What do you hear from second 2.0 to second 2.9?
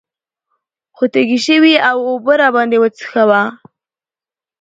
اوبۀ راباندې